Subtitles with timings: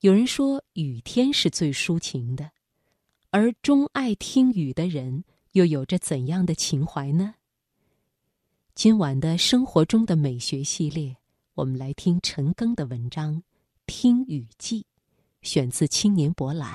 [0.00, 2.52] 有人说雨天是最抒情的，
[3.30, 7.34] 而钟爱听雨的人又有着怎样的情怀呢？
[8.76, 11.16] 今晚的生活中的美学系列，
[11.54, 13.38] 我们来听陈庚的文章
[13.86, 14.82] 《听雨记》，
[15.42, 16.72] 选自《青年博览》。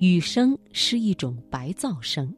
[0.00, 2.34] 雨声是一种白噪声。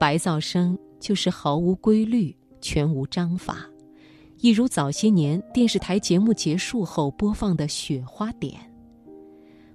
[0.00, 3.68] 白噪声就是毫无规律、全无章法，
[4.38, 8.58] 一如早些年电视台节目结束后播放的雪花点。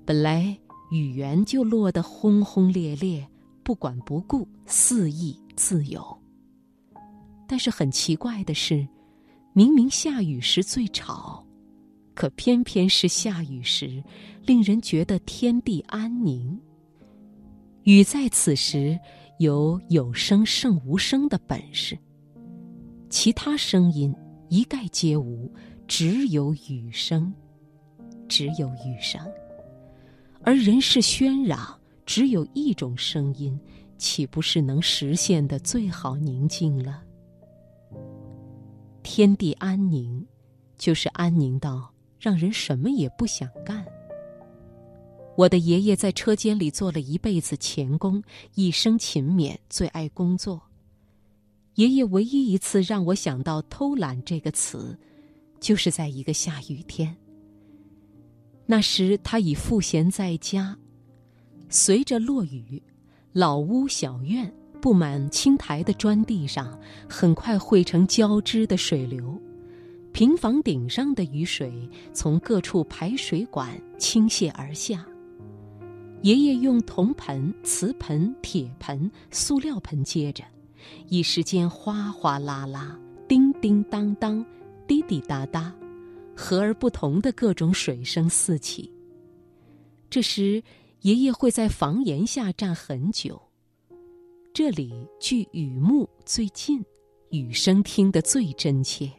[0.04, 0.58] 本来
[0.90, 3.24] 雨源就落得轰轰烈烈，
[3.62, 6.04] 不管不顾，肆意自由。
[7.48, 8.88] 但是很奇怪的是，
[9.54, 11.46] 明明下雨时最吵，
[12.14, 14.04] 可偏偏是下雨时。
[14.46, 16.60] 令人觉得天地安宁。
[17.84, 19.00] 雨在此时
[19.40, 21.98] 有有声胜无声的本事，
[23.10, 24.14] 其他声音
[24.50, 25.50] 一概皆无，
[25.88, 27.34] 只有雨声，
[28.28, 29.22] 只有雨声。
[30.42, 33.58] 而人世喧嚷，只有一种声音，
[33.98, 37.02] 岂不是能实现的最好宁静了？
[39.04, 40.26] 天地安宁，
[40.78, 41.93] 就是安宁到
[42.24, 43.86] 让人什么也不想干。
[45.36, 48.24] 我的爷爷在车间里做了一辈子钳工，
[48.56, 50.62] 一生勤勉，最爱工作。
[51.76, 54.98] 爷爷唯一一次让我想到“偷懒”这个词，
[55.60, 57.14] 就是在一个下雨天。
[58.66, 60.78] 那时他已赋闲在家，
[61.68, 62.82] 随着落雨，
[63.34, 64.50] 老屋小院
[64.82, 66.80] 布满青苔的砖地上，
[67.10, 69.38] 很快汇成交织的水流，
[70.14, 75.04] 平房顶上的雨水从各处排水管倾泻而下。
[76.22, 80.44] 爷爷用铜盆、瓷盆、铁盆、塑料盆接着，
[81.10, 84.46] 一时间哗哗啦啦、叮叮当当、
[84.88, 85.74] 滴滴答答，
[86.36, 88.90] 和而不同的各种水声四起。
[90.12, 90.64] 这时，
[91.02, 93.42] 爷爷会在房檐下站很久，
[94.54, 96.86] 这里距雨幕最近，
[97.32, 99.12] 雨声听得最真切。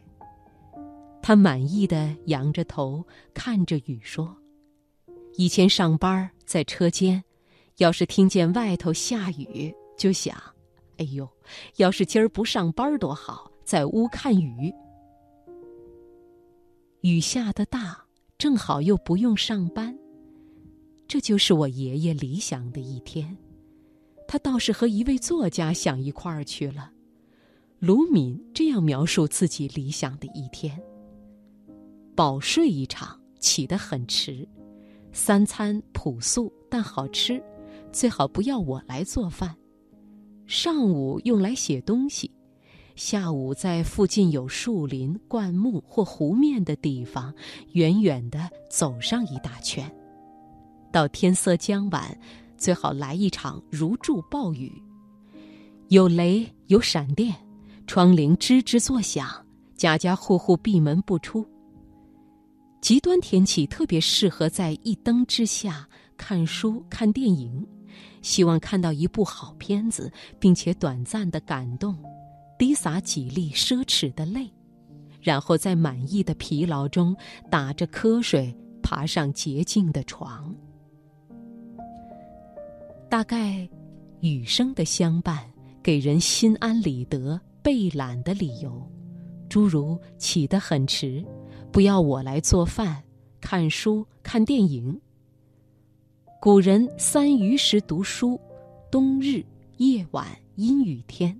[1.27, 3.03] 他满意的仰着头
[3.33, 4.37] 看着雨说。
[5.37, 7.23] 以前上班在车间，
[7.77, 10.39] 要是听见外头下雨，就想
[10.97, 11.27] ：“哎呦，
[11.77, 14.71] 要是今儿不上班多好，在屋看雨。”
[17.01, 18.05] 雨下的大，
[18.37, 19.97] 正好又不用上班，
[21.07, 23.35] 这就是我爷爷理想的一天。
[24.27, 26.91] 他倒是和一位作家想一块儿去了。
[27.79, 30.79] 卢敏这样描述自己理想的一天：
[32.15, 34.47] 饱睡一场，起得很迟。
[35.11, 37.43] 三餐朴素但好吃，
[37.91, 39.53] 最好不要我来做饭。
[40.47, 42.31] 上午用来写东西，
[42.95, 47.33] 下午在附近有树林、灌木或湖面的地方，
[47.73, 49.89] 远远的走上一大圈。
[50.93, 52.17] 到天色将晚，
[52.57, 54.71] 最好来一场如注暴雨，
[55.89, 57.35] 有雷有闪电，
[57.87, 59.27] 窗棂吱吱作响，
[59.75, 61.45] 家家户户闭门不出。
[62.85, 67.67] 极端天气特别适合在一灯之下看书、看电影，
[68.21, 71.97] 希望看到一部好片子，并且短暂的感动，
[72.59, 74.47] 滴洒几粒奢侈的泪，
[75.19, 77.17] 然后在满意的疲劳中
[77.49, 80.55] 打着瞌睡，爬上洁净的床。
[83.09, 83.67] 大概，
[84.19, 85.43] 雨声的相伴
[85.81, 88.79] 给人心安理得、被懒的理由，
[89.49, 91.25] 诸如起得很迟。
[91.75, 93.03] 不要我来做饭、
[93.41, 94.97] 看书、看电影。
[96.39, 98.39] 古人三余时读书，
[98.89, 99.43] 冬日、
[99.75, 100.25] 夜晚、
[100.55, 101.37] 阴雨天。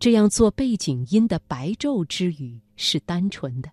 [0.00, 3.70] 这样做背景音的白昼之语是单纯的。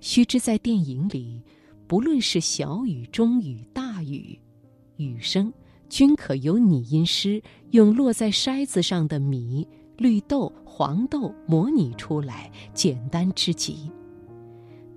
[0.00, 1.42] 须知在电影里，
[1.88, 4.38] 不论是小雨、中雨、大雨，
[4.98, 5.52] 雨声
[5.88, 7.42] 均可由拟音师
[7.72, 13.90] 用落在筛子上的米、绿豆、黄豆模拟出来，简单之极。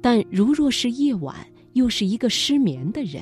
[0.10, 1.36] 但如若是夜晚，
[1.74, 3.22] 又是一个失眠的人，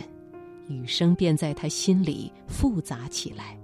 [0.67, 3.57] 雨声便在他心里复杂起来；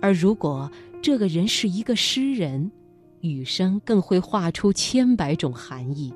[0.00, 0.72] 而如果
[1.02, 2.72] 这个人是一个诗人，
[3.20, 6.14] 雨声更会画出千百种含义，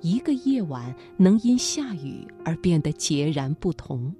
[0.00, 4.10] 一个夜晚能因下雨而变得截然不同。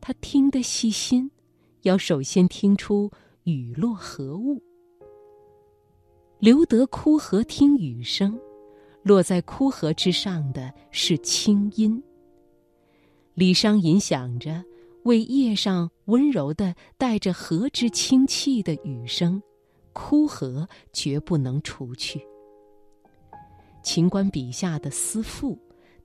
[0.00, 1.30] 他听得细心，
[1.82, 3.10] 要首先听出
[3.42, 4.62] 雨落何物。
[6.38, 8.40] 留得枯荷听雨声，
[9.04, 12.02] 落在枯荷之上的是清音。
[13.34, 14.64] 李商隐想着，
[15.02, 19.42] 为叶上温柔的带着荷之清气的雨声，
[19.92, 22.20] 枯荷绝不能除去。
[23.82, 25.58] 秦观笔下的思妇，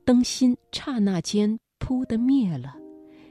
[0.04, 2.76] 灯芯刹那间扑的灭了，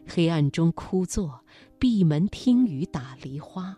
[0.07, 1.45] 黑暗中枯坐，
[1.79, 3.77] 闭门听雨打梨花。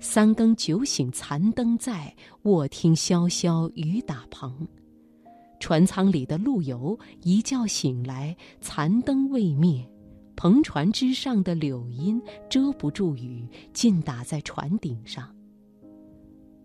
[0.00, 4.66] 三更酒醒残灯在，卧听潇潇雨打蓬。
[5.60, 9.84] 船舱里的陆游一觉醒来，残灯未灭，
[10.36, 15.28] 篷船之上的柳荫遮不住雨，尽打在船顶上。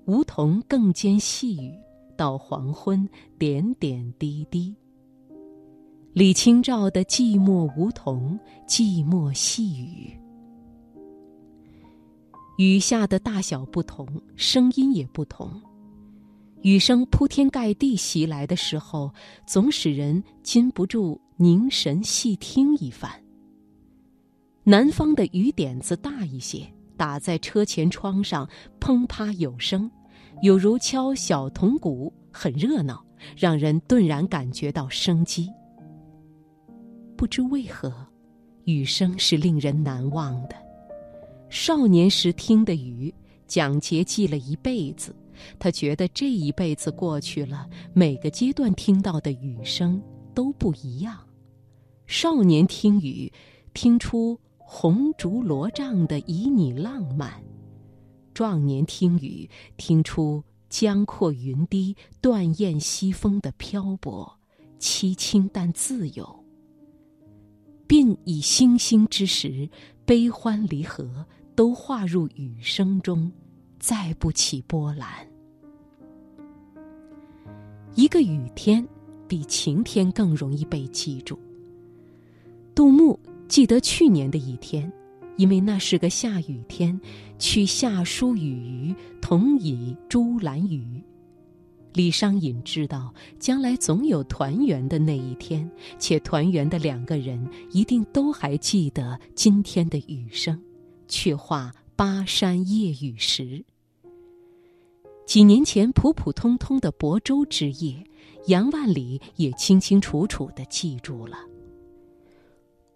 [0.06, 1.74] 梧桐更兼细雨，
[2.16, 3.08] 到黄昏
[3.40, 4.76] 点点滴滴。
[6.12, 10.16] 李清照的寂寞梧桐，寂寞细雨。
[12.58, 15.60] 雨下的大小不同，声音也不同。
[16.64, 19.14] 雨声铺天盖地袭来的时候，
[19.46, 23.12] 总使人禁不住凝神细听一番。
[24.64, 26.66] 南方的雨点子大一些，
[26.96, 28.48] 打在车前窗上，
[28.80, 29.92] 砰啪有声，
[30.42, 33.06] 有如敲小铜鼓，很热闹，
[33.36, 35.52] 让人顿然感觉到生机。
[37.18, 37.94] 不知为何，
[38.64, 40.56] 雨声是令人难忘的。
[41.50, 43.14] 少年时听的雨，
[43.48, 45.14] 蒋捷记了一辈子。
[45.60, 50.02] 他觉得这一辈子过去了，每个阶段听到的雨声
[50.34, 51.18] 都不一样。
[52.08, 53.32] 少年听雨，
[53.74, 57.32] 听出红烛罗帐的旖旎浪漫；
[58.34, 64.40] 壮年听雨，听出江阔云低、断雁西风的漂泊，
[64.80, 66.44] 凄清但自由。
[67.88, 69.70] 鬓已星星之时，
[70.06, 71.26] 悲欢离合。
[71.56, 73.32] 都化入雨声中，
[73.84, 75.10] 再不起波澜。
[77.96, 78.88] 一个雨天
[79.28, 81.38] 比晴天更容易被记住。
[82.74, 83.20] 杜牧
[83.50, 84.90] 记得去年的一天，
[85.36, 86.98] 因为那是个下雨天，
[87.38, 91.04] 去下书雨余，同倚朱兰雨。
[91.92, 95.70] 李商隐知道将来总有团圆的那一天，
[96.00, 100.58] 且团圆的两个人一定都还记得今天的雨声。
[101.10, 103.66] 却话巴山夜雨时。
[105.26, 107.96] 几年前普普通通的亳州之夜，
[108.48, 111.38] 杨万里也清清楚楚的记住了。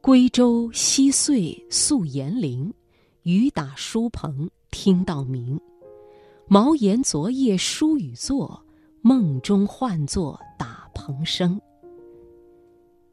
[0.01, 2.73] 归舟西岁宿严陵，
[3.23, 5.59] 雨打书棚听到鸣。
[6.47, 8.63] 茅檐昨夜疏雨作，
[9.01, 11.59] 梦中唤作打蓬声。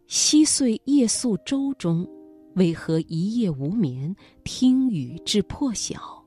[0.06, 2.08] 西岁夜宿舟中。
[2.56, 4.14] 为何一夜无眠，
[4.44, 6.23] 听雨至破晓？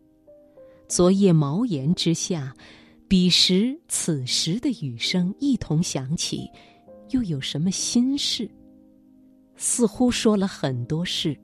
[0.87, 2.55] 昨夜茅檐之下，
[3.09, 6.49] 彼时此时的雨声一同响起，
[7.09, 8.49] 又有什么心事？
[9.57, 11.37] 似乎说了很多事，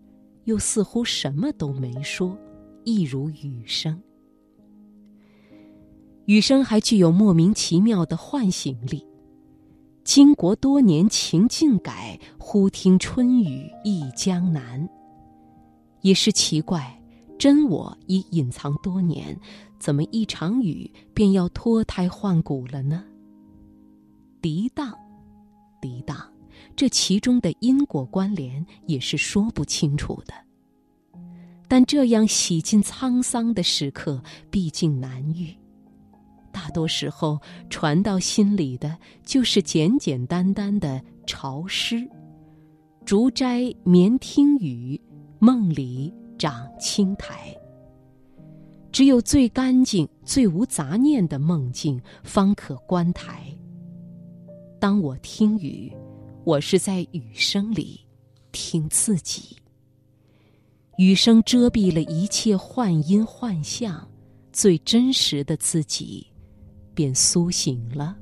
[0.46, 2.38] 又似乎什么都没说，
[2.86, 4.02] 一如雨声。
[6.24, 9.06] 雨声还具有莫名其妙的唤醒力。
[10.06, 14.88] 经国多年情境改，忽听春雨忆江南。
[16.00, 16.98] 也是奇怪，
[17.38, 19.38] 真我已隐藏多年，
[19.80, 23.04] 怎么一场雨便要脱胎换骨了呢？
[24.42, 24.94] 涤荡，
[25.82, 26.18] 涤荡，
[26.76, 30.34] 这其中的因果关联也是说不清楚的。
[31.68, 34.22] 但这样洗尽沧桑的时刻，
[34.52, 35.54] 毕竟难遇。
[36.52, 42.08] 大多时候，传到心里的，就是简简单单的潮湿。
[43.06, 45.02] 竹斋眠听雨，
[45.40, 47.56] 梦里长青苔。
[48.92, 53.52] 只有最干净、最无杂念的梦境，方可观台。
[54.80, 55.92] 当我听雨，
[56.44, 58.00] 我是在雨声里
[58.52, 59.58] 听自己。
[60.98, 64.08] 雨声遮蔽了一切幻音幻象，
[64.52, 66.28] 最真实的自己。
[66.94, 68.16] 便苏醒了。